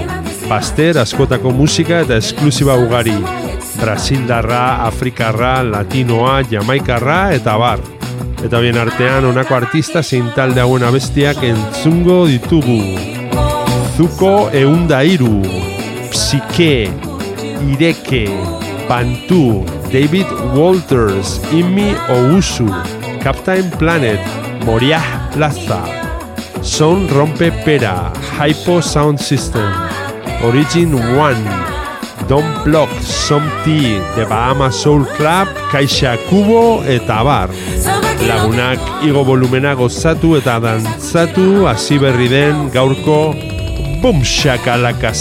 [0.49, 3.15] Baster askotako musika eta esklusiba ugari,
[3.79, 7.79] Brasildarra, Afrikarra, Latinoa, Jamaikarra eta bar.
[8.43, 12.81] Eta bien artean honako artista zein talde hauen abestiak entzungo ditugu.
[13.95, 15.39] Zuko eunda iru,
[16.11, 16.91] Psike,
[17.71, 18.25] Ireke,
[18.93, 22.69] Bantu, David Walters, Imi Ousu,
[23.25, 24.21] Captain Planet,
[24.69, 25.01] Moriah
[25.33, 25.81] Plaza,
[26.61, 29.65] Son Rompe Pera, Hypo Sound System,
[30.45, 31.41] Origin One,
[32.29, 37.49] Don Block, Som T, The Bahama Soul Club, Kaixa Kubo eta Bar.
[38.29, 43.33] Lagunak igo volumena gozatu eta dantzatu hasi berri den gaurko
[44.05, 45.17] Bum Shakalaka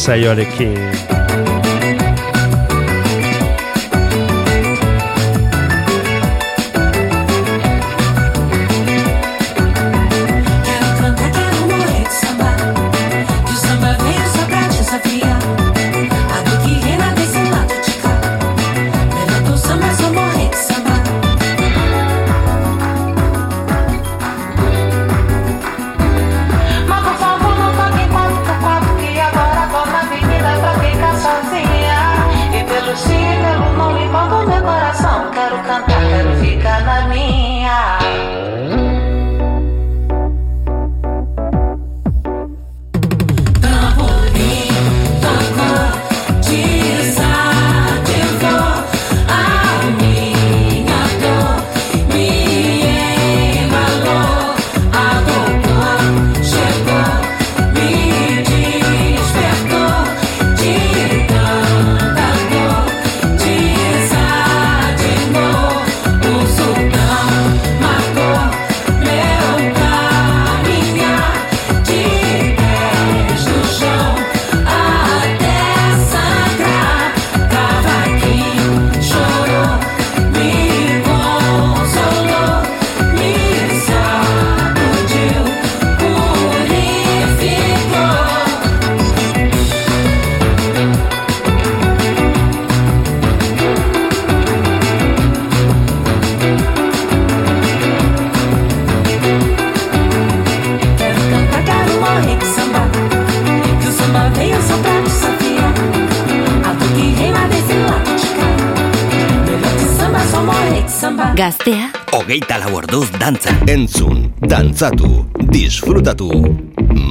[112.32, 113.52] Hogeita lau orduz dantza.
[113.68, 116.30] Entzun, dantzatu, disfrutatu.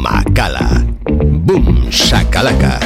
[0.02, 0.82] Makala.
[1.46, 2.80] Bum, shakalaka.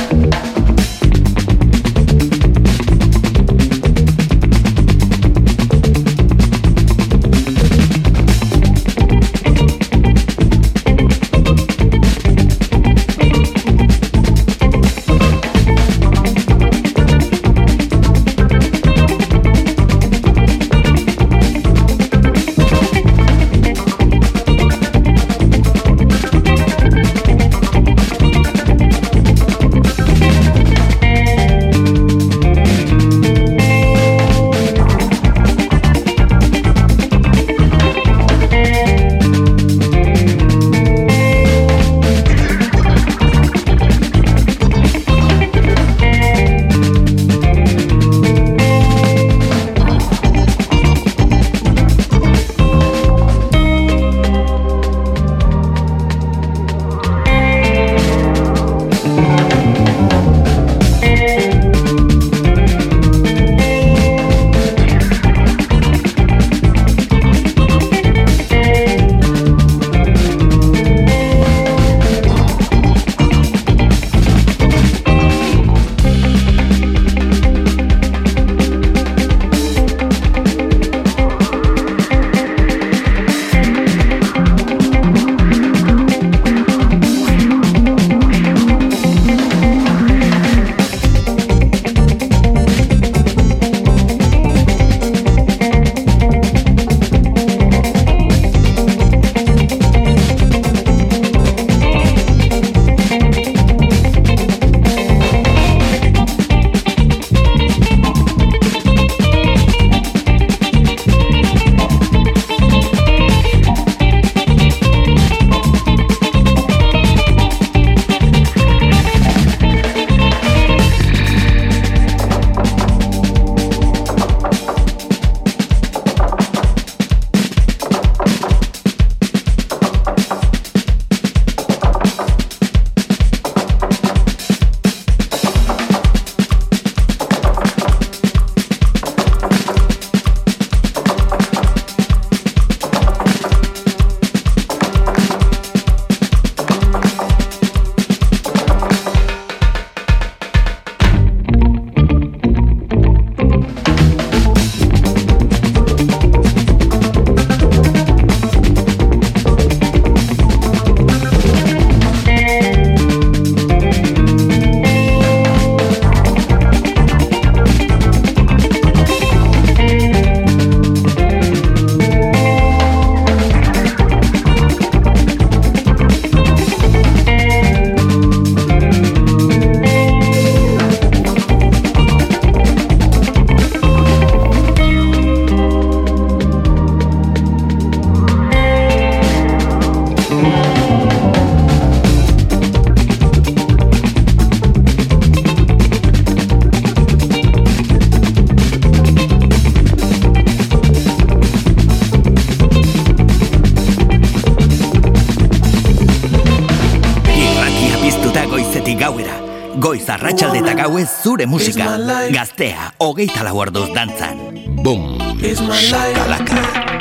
[211.06, 211.98] ez zure musika.
[212.34, 214.42] Gaztea, hogeita lau arduz dantzan.
[214.82, 215.18] Boom!
[215.42, 215.70] Shakalaka!
[215.86, 216.95] Shakalaka!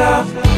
[0.00, 0.49] Love.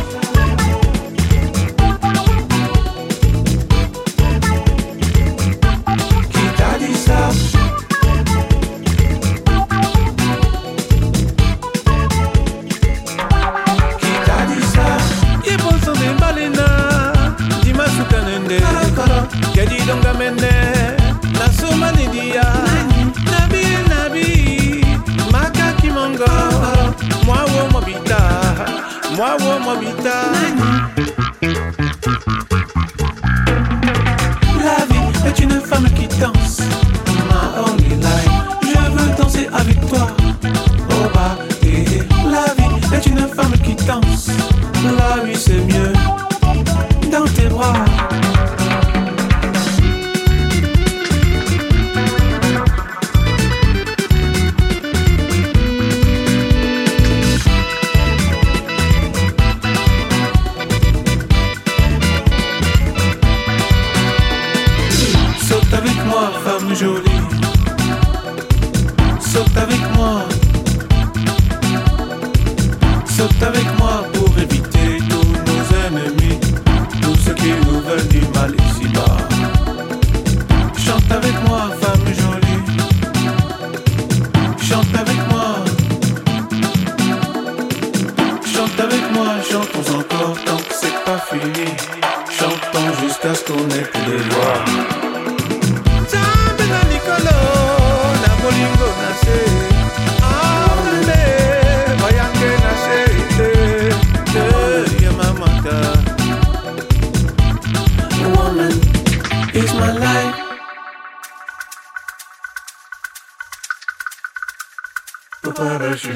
[115.93, 116.15] lâcher,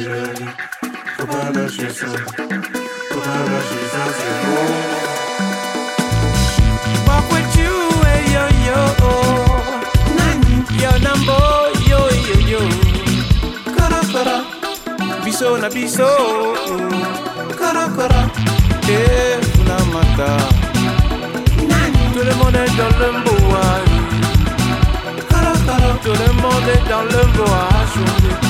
[7.06, 7.74] Walk with you,
[8.12, 8.80] eh, yo, yo.
[10.16, 10.54] Nani.
[10.80, 11.18] Yo, yo,
[15.40, 16.08] yo, na biso.
[17.58, 18.22] Kara, kara.
[18.88, 20.30] Eh, funamata.
[21.68, 22.02] Nani.
[22.14, 23.76] Tout le monde est dans le bois.
[26.02, 28.45] Tout le monde est dans le bois.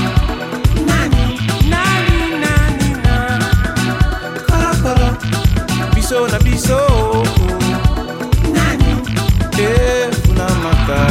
[6.07, 6.79] biso na biso
[9.59, 10.07] eh,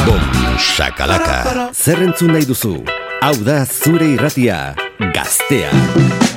[0.05, 0.21] Bom,
[0.55, 1.67] shakalaka.
[1.75, 2.79] Zer entzun nahi duzu?
[3.19, 4.71] Hau da zure irratia,
[5.11, 6.34] gaztea.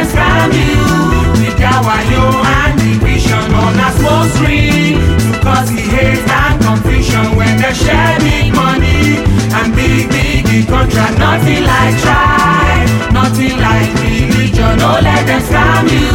[0.00, 5.80] dance brand new With our new and division on a small screen To cause the
[5.80, 9.20] hate and confusion when they share big money
[9.52, 12.86] And big, big, big contract, nothing like try.
[13.12, 16.08] Nothing like religion, no let them scam you.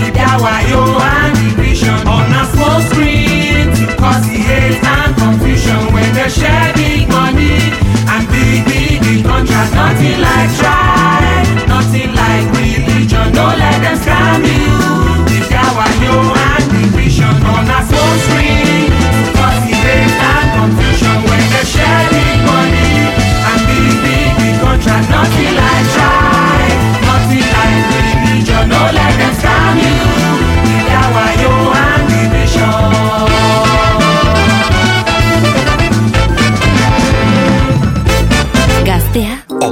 [0.00, 5.92] With our new and division on a small screen To cause the hate and confusion
[5.92, 7.58] when they share big money
[8.08, 12.49] And big, big, big contract, nothing like try, nothing like
[13.98, 14.79] pra mim.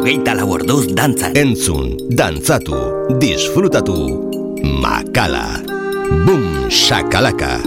[0.09, 1.35] hogeita lau orduz dantzan.
[1.37, 2.79] Entzun, dantzatu,
[3.21, 3.99] disfrutatu,
[4.81, 5.61] makala,
[6.25, 7.61] bum shakalaka.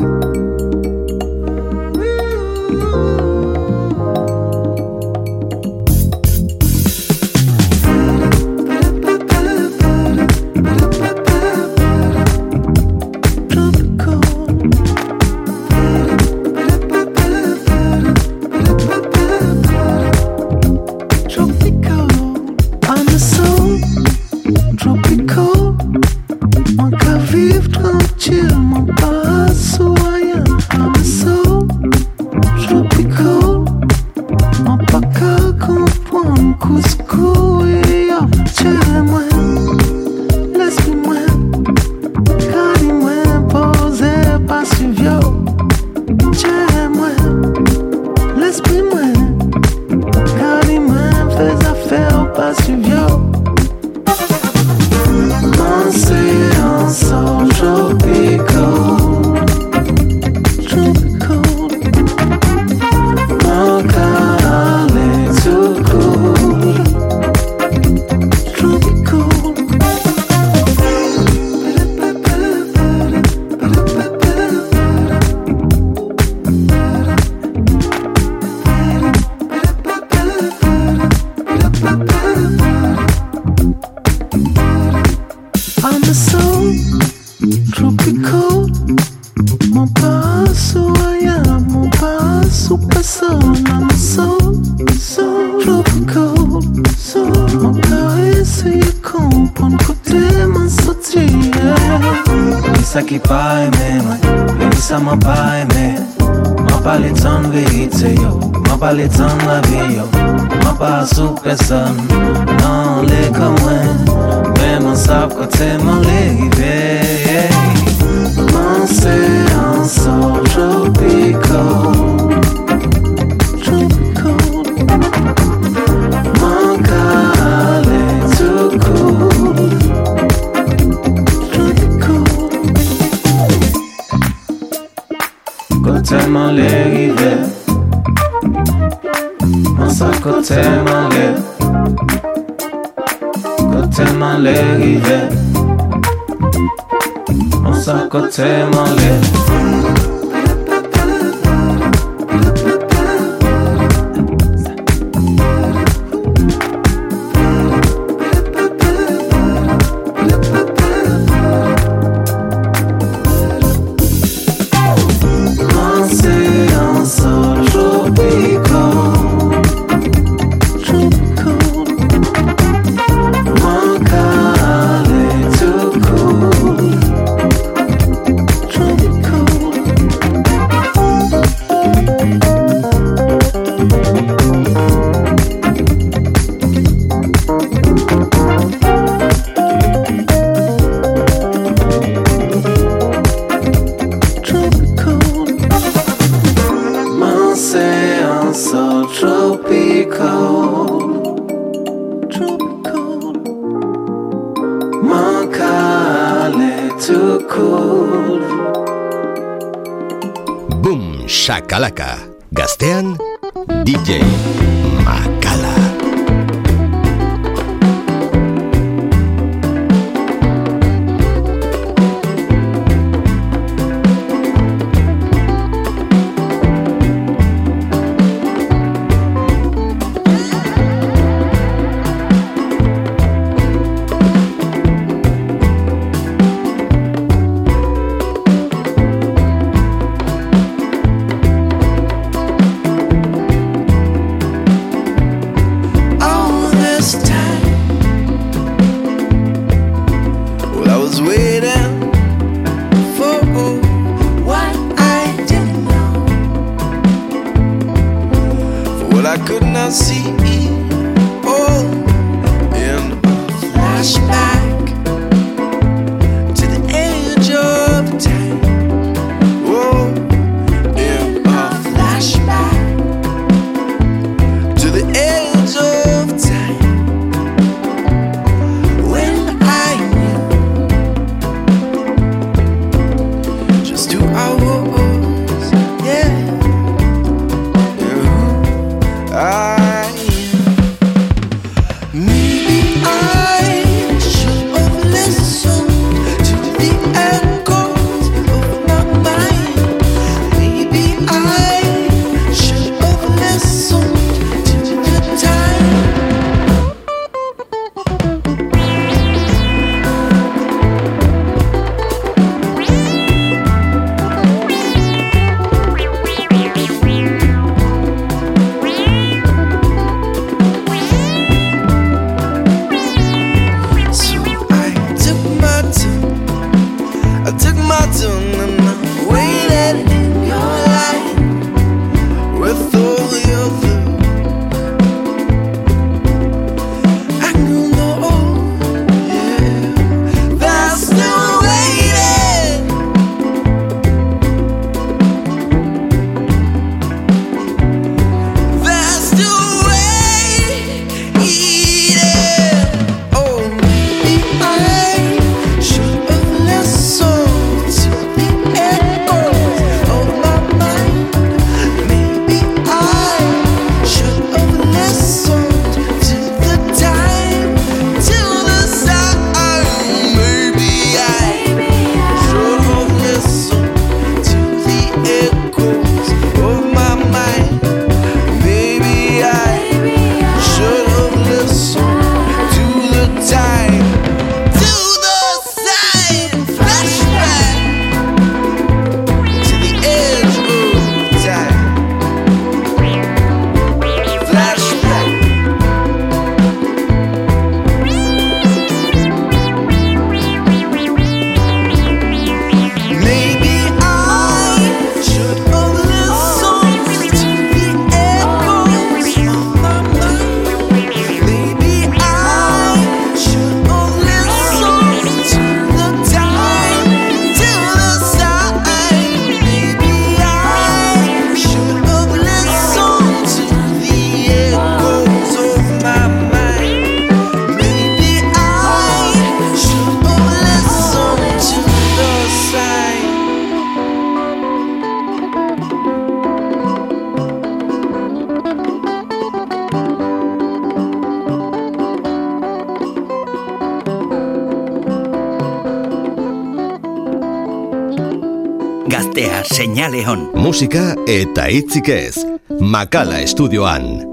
[450.82, 452.42] musika eta hitzik ez.
[452.82, 454.26] Makala estudioan.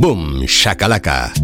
[0.00, 1.28] Boom, shakalaka.
[1.36, 1.43] Boom, shakalaka.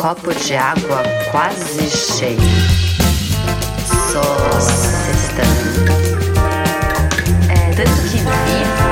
[0.00, 2.40] copo de água quase cheio.
[4.10, 4.22] Só
[4.58, 5.92] cestando.
[7.50, 8.89] É tanto que vivo.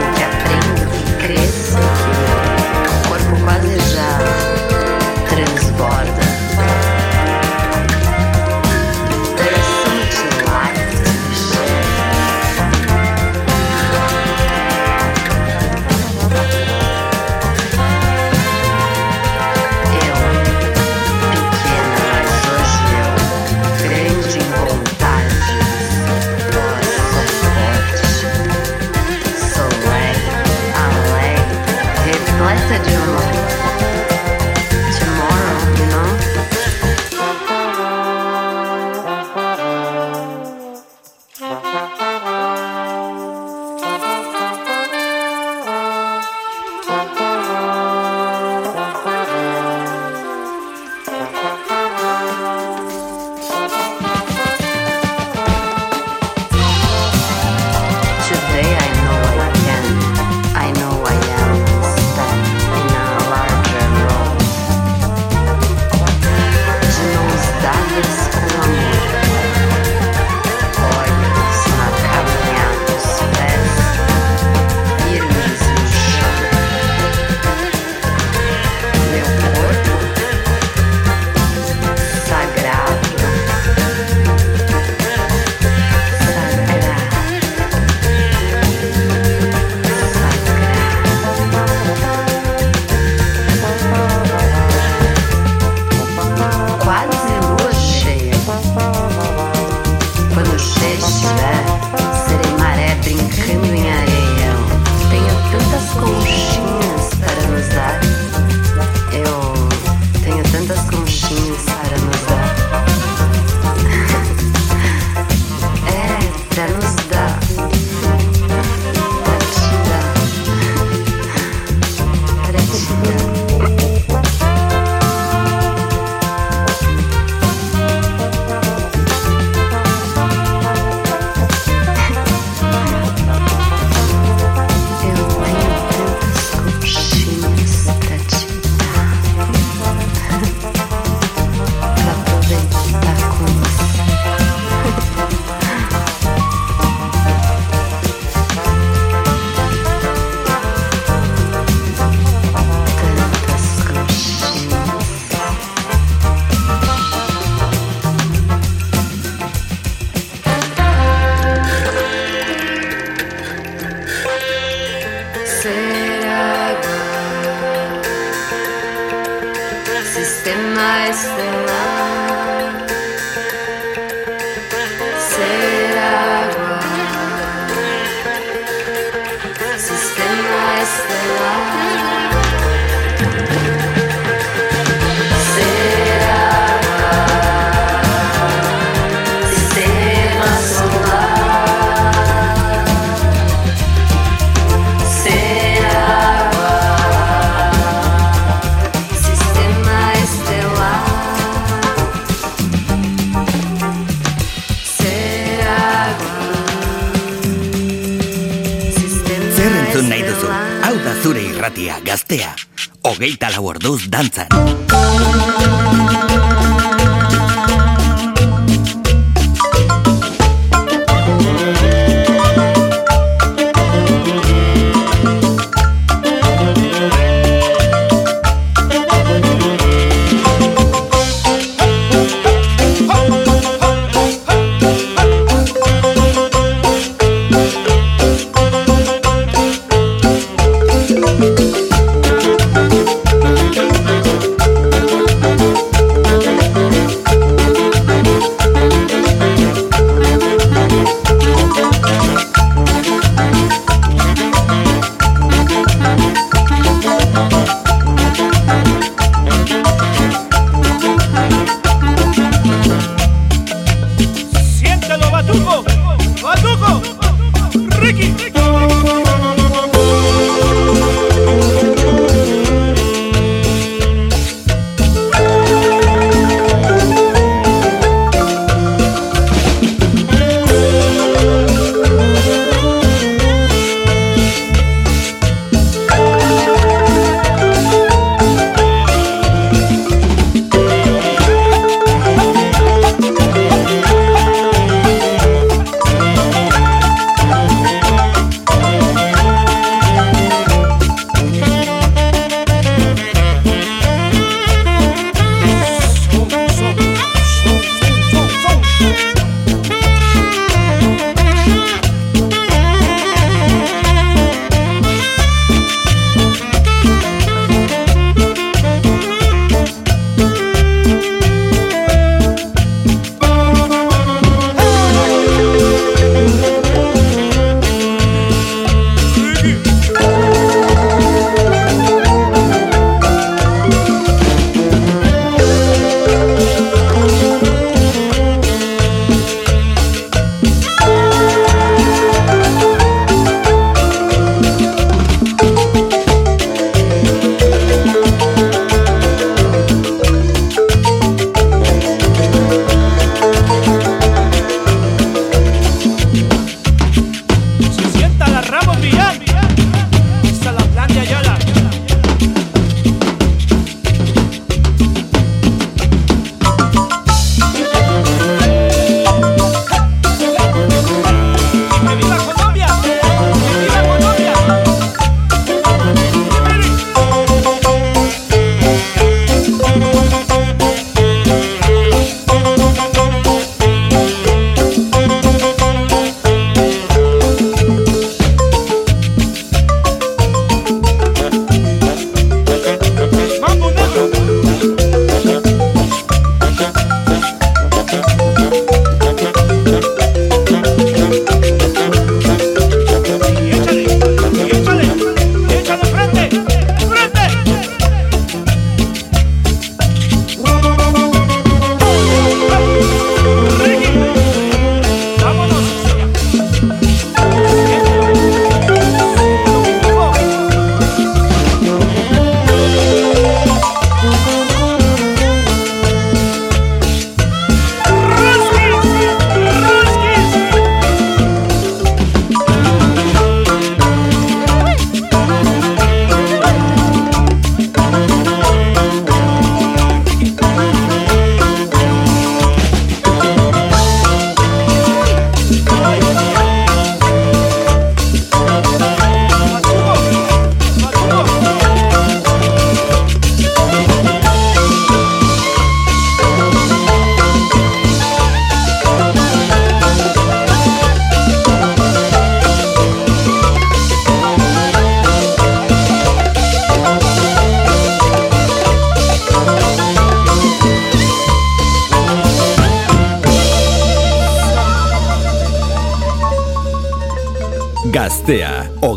[213.04, 215.87] Hogeita lau orduz dantzan.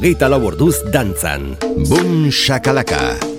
[0.02, 1.43] hogeita lau orduz dantzan.
[1.62, 3.02] Bum shakalaka.
[3.06, 3.30] Bum shakalaka.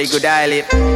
[0.00, 0.89] boy, good eye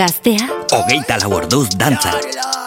[0.00, 0.46] Gaztea.
[0.72, 2.59] Hogeita lau orduz dantzan.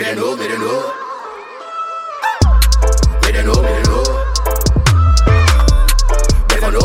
[0.00, 0.82] Mira no, mira no.
[3.22, 4.02] Mira no, mira no.
[6.48, 6.80] Déjalo,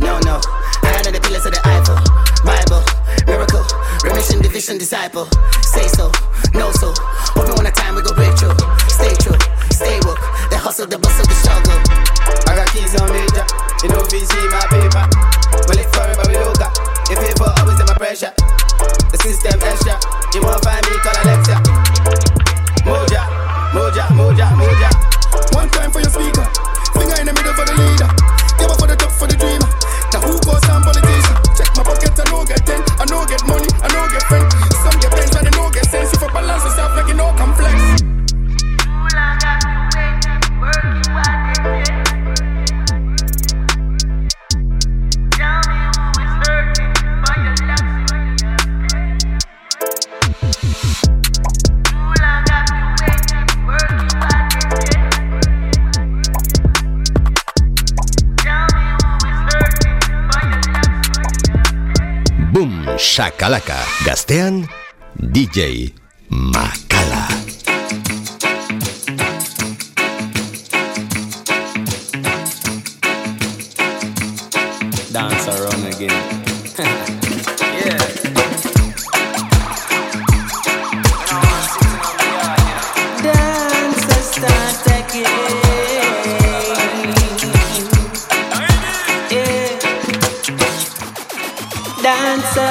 [0.00, 0.40] no, no.
[0.82, 1.94] I under the pillars of the Eiffel.
[2.44, 2.82] Bible,
[3.28, 3.64] miracle,
[4.02, 5.28] remission, division, disciple.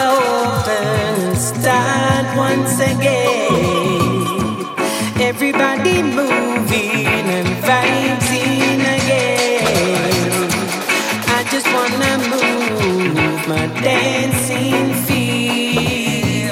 [0.06, 4.66] open, start once again.
[5.20, 8.30] Everybody moving and vibes
[8.96, 10.50] again.
[11.38, 16.52] I just wanna move my dancing feet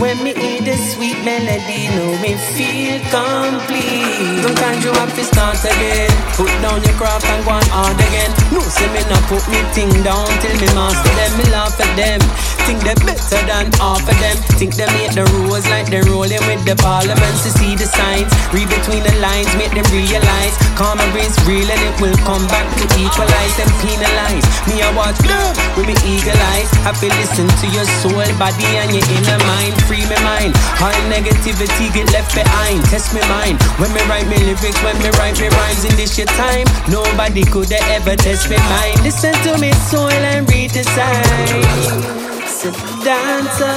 [0.00, 4.42] when me hear the sweet melody know me feel complete.
[4.42, 6.10] Sometimes you have to start again.
[6.34, 8.30] Put down your craft and go on hard again.
[8.54, 11.32] No, say me not put me thing down till me master them.
[11.36, 12.20] Me laugh at them.
[12.64, 14.36] Think they better than half of them.
[14.58, 18.32] Think they make the rules like they're rolling with the parliaments to see the signs.
[18.50, 20.54] Read between the lines, make them realize.
[20.74, 24.46] Karma is real and it will come back to equalize and penalize.
[24.66, 26.66] Me, I watch them with me eagle eyes.
[26.88, 29.74] I feel listen to your soul, body, and your inner mind.
[29.86, 30.52] Free my mind.
[30.82, 32.84] All negativity Get left behind.
[32.86, 35.84] Test me mind when me write me lyrics, when me write me rhymes.
[35.84, 39.02] In this your time, nobody could ever test me mind.
[39.02, 42.44] Listen to me, soil and read the sign.
[42.48, 42.74] Sit
[43.04, 43.68] down so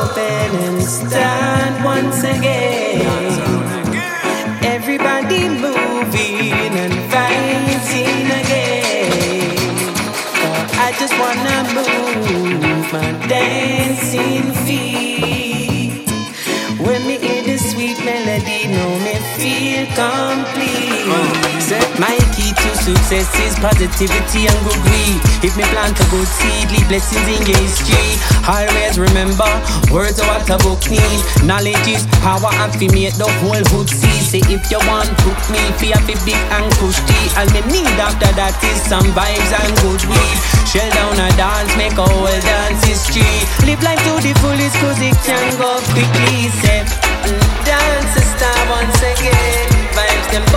[0.00, 3.04] open and stand once again.
[4.62, 9.58] Everybody moving and fighting again.
[10.84, 14.87] I just wanna move my dancing feet.
[19.98, 20.78] complete.
[21.98, 25.18] My key to success is positivity and good greed.
[25.42, 28.14] If me plant a good seed, leave blessings in your tree.
[28.46, 29.50] Always remember,
[29.90, 31.22] words are what a book needs.
[31.42, 34.18] Knowledge is power and fi make the whole hood see.
[34.22, 37.26] Say if you want cook me, fi a fi big and push tea.
[37.34, 40.38] All me need after that is some vibes and good weed.
[40.70, 43.26] Shell down a dance, make a whole dance history.
[43.66, 46.54] Live life to the fullest cause it can go quickly.
[46.62, 46.86] Say,
[47.26, 49.77] mm, dance a star once again.
[49.98, 50.47] Vibes them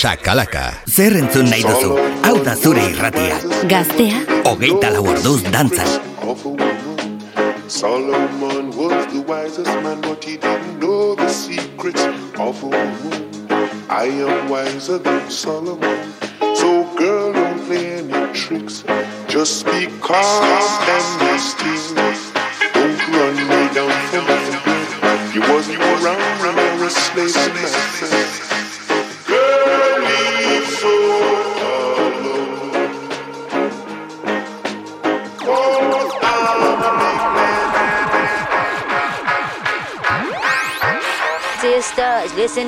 [0.00, 0.74] Boom, shakalaka.
[0.86, 1.96] Zer entzun nahi duzu?
[2.24, 3.36] Hau da zure irratia.
[3.68, 4.20] Gaztea.
[4.44, 5.84] Hogeita lau orduz dantza.
[7.68, 12.02] Solomon was the wisest man, but he didn't know the secrets
[12.38, 13.46] of a woman.
[13.88, 16.09] I am wiser than Solomon.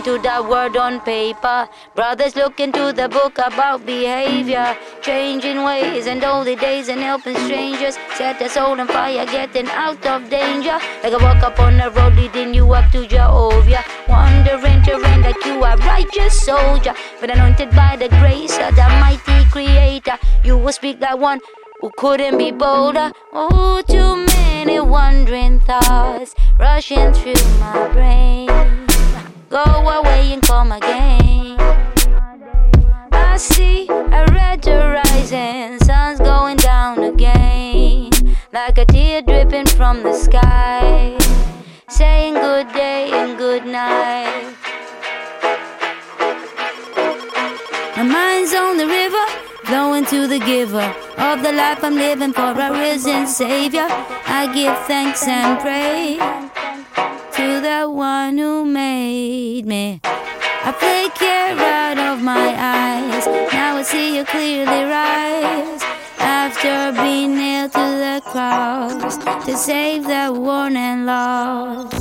[0.02, 1.68] Sisters, listen to the word on paper.
[1.94, 4.76] Brothers, look into the book about behavior.
[5.00, 7.96] Changing ways and older days and helping strangers.
[8.16, 10.78] Set the soul on fire, getting out of danger.
[11.02, 13.84] Like a walk up on the road leading you up to Jehovah.
[14.08, 16.94] Wandering to reign like you are righteous soldier.
[17.20, 20.18] But anointed by the grace of the mighty creator.
[20.44, 21.40] You will speak like one
[21.80, 23.12] who couldn't be bolder.
[23.32, 28.81] Oh, too many wandering thoughts rushing through my brain.
[29.52, 31.60] Go away and come again.
[33.12, 38.08] I see a red horizon, sun's going down again,
[38.50, 41.18] like a tear dripping from the sky,
[41.90, 44.54] saying good day and good night.
[47.98, 49.26] My mind's on the river,
[49.64, 53.86] flowing to the giver of the life I'm living for a risen Savior.
[53.90, 56.61] I give thanks and praise
[57.42, 60.00] to the one who made me.
[60.04, 63.26] I play care out of my eyes.
[63.52, 65.82] Now I see you clearly rise.
[66.18, 69.16] After being nailed to the cross
[69.46, 71.96] to save the worn and lost.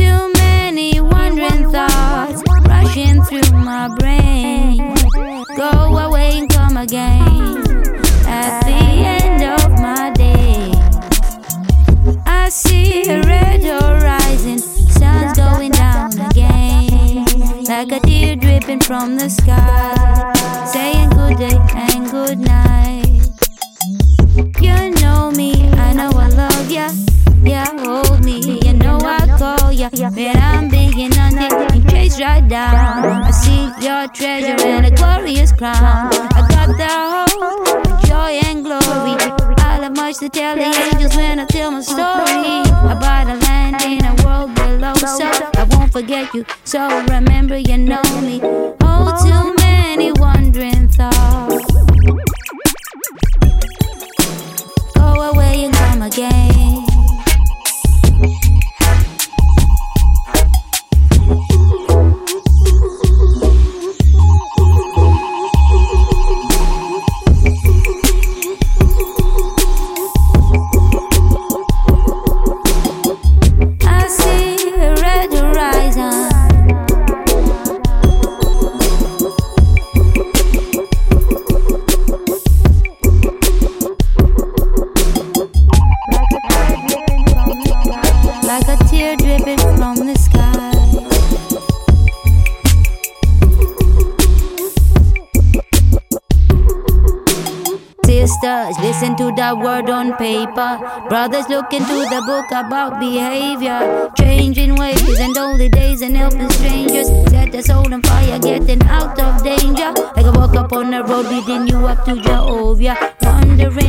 [0.00, 4.78] Too many wandering thoughts rushing through my brain.
[5.56, 5.70] Go
[6.06, 7.58] away and come again
[8.26, 8.80] at the
[9.18, 10.15] end of my.
[12.46, 17.24] I see a red horizon, sun's going down again,
[17.64, 20.32] like a tear dripping from the sky,
[20.64, 23.20] saying good day and good night.
[24.62, 26.92] You know me, I know I love ya.
[27.42, 29.88] Yeah, hold me, you know I call ya.
[29.90, 33.24] When I'm begging on it, you chase right down.
[33.24, 36.14] I see your treasure and a glorious crown.
[36.14, 36.92] I got the
[37.34, 39.55] hope, joy and glory.
[39.76, 43.82] I have much to tell the angels when I tell my story about a land
[43.82, 44.94] in a world below.
[44.94, 46.46] So I won't forget you.
[46.64, 48.40] So remember, you know me.
[48.80, 51.72] Oh, too many wandering thoughts.
[54.94, 56.85] Go away and come again.
[98.96, 100.78] Listen to the word on paper.
[101.06, 104.10] Brothers, look into the book about behavior.
[104.16, 107.08] Changing ways and older days and helping strangers.
[107.28, 109.92] Set the soul on fire, getting out of danger.
[110.16, 112.96] Like a walk up on the road, leading you up to Jehovah.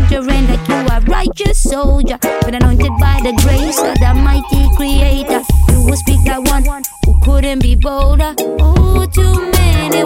[0.10, 2.18] To reign like you are righteous soldier.
[2.22, 5.42] But anointed by the grace of the mighty creator.
[5.72, 8.36] You will speak that one, who couldn't be bolder.
[8.60, 10.04] Oh, too many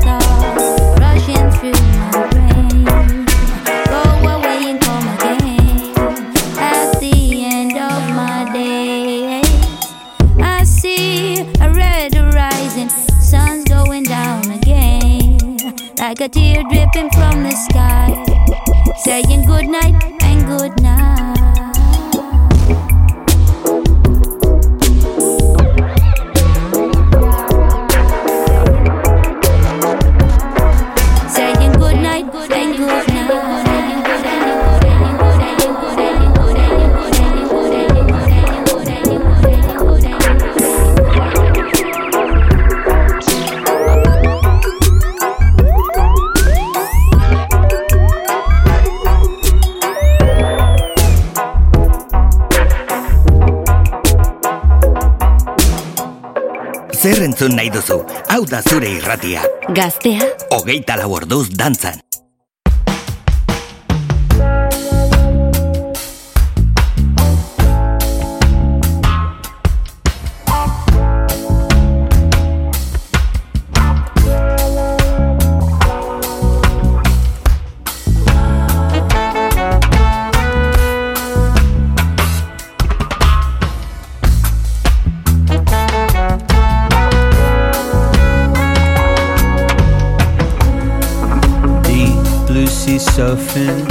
[0.00, 0.19] thoughts
[16.32, 18.08] tear dripping from the sky,
[19.04, 20.80] saying good night and good
[57.00, 57.96] Zer entzun nahi duzu?
[58.28, 59.40] Hau da zure irratia.
[59.72, 62.09] Gaztea, Hogeita lau orduz dantzan.
[93.36, 93.86] Surfing,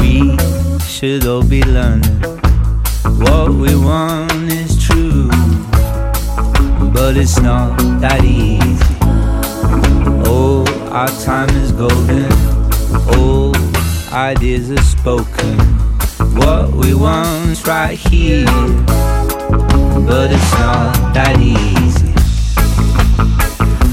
[0.00, 0.36] we
[0.86, 2.20] should all be learning.
[3.20, 5.28] What we want is true,
[6.92, 8.96] but it's not that easy.
[10.26, 12.32] Oh, our time is golden,
[13.18, 13.54] all
[14.12, 15.58] ideas are spoken.
[16.36, 18.46] What we want's right here,
[20.06, 22.12] but it's not that easy.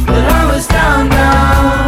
[0.06, 1.83] But I was down now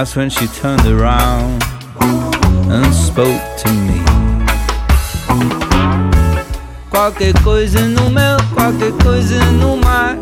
[0.00, 1.62] that's when she turned around
[2.00, 4.00] and spoke to me.
[6.88, 10.16] Qualquer coisa no meu, qualquer coisa no mar.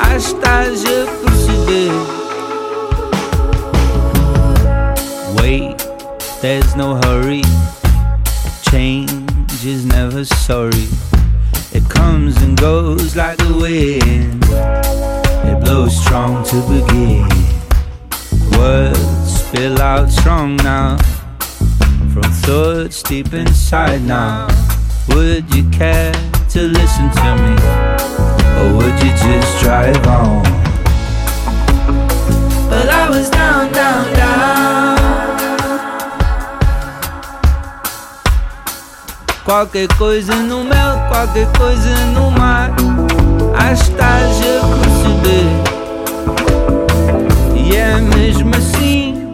[0.00, 1.92] A estás a perceber.
[5.38, 5.76] Wait,
[6.40, 7.42] there's no hurry.
[8.70, 10.88] Change is never sorry.
[11.70, 14.42] It comes and goes like the wind.
[15.50, 17.55] It blows strong to begin.
[18.56, 20.96] Words spill out strong now
[22.12, 24.48] from thoughts deep inside now.
[25.08, 26.12] Would you care
[26.50, 27.54] to listen to me,
[28.58, 30.42] or would you just drive on?
[32.70, 34.96] But I was down, down, down.
[39.44, 42.70] Qualquer coisa no mel, qualquer coisa no mar.
[43.54, 45.75] A estás a perceber.
[47.76, 49.30] E é mesmo assim,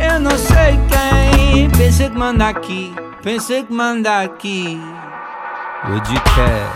[0.00, 4.80] eu não sei quem pensa que manda aqui, pensa que manda aqui.
[5.86, 6.66] Would you care?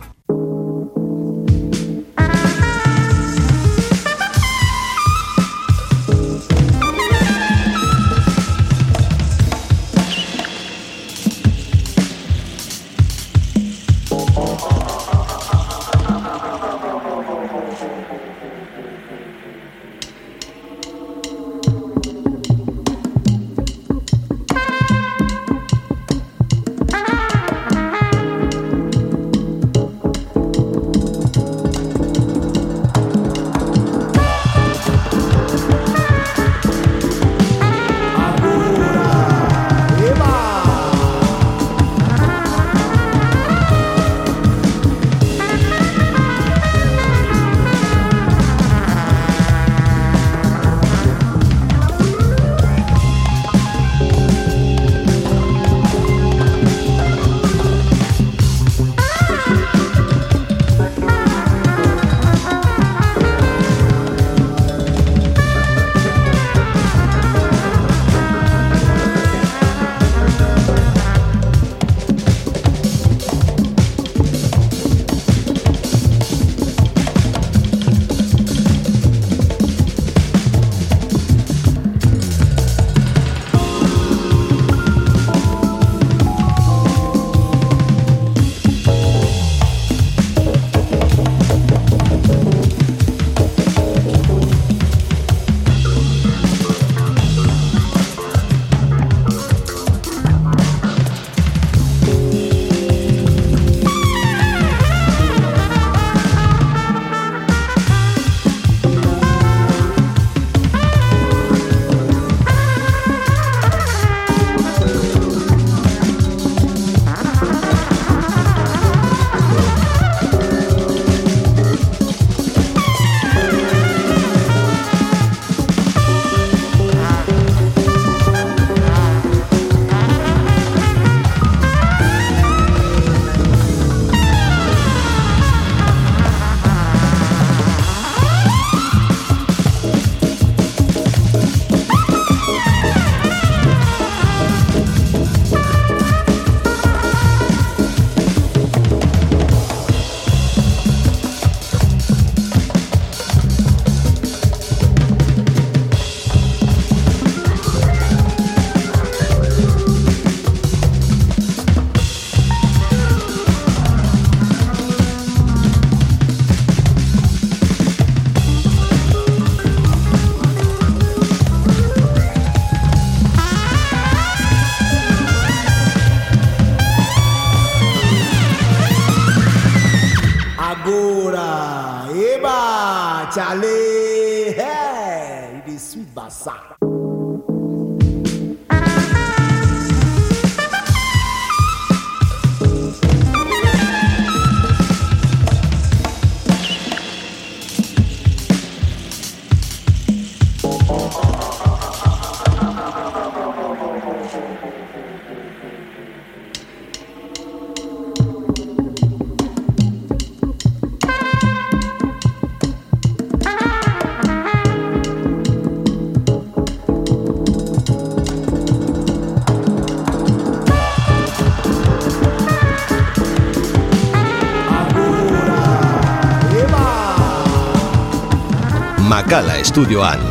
[229.29, 230.23] Makala estudioan.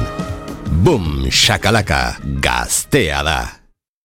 [0.82, 3.57] Boom, shakalaka, gaztea da.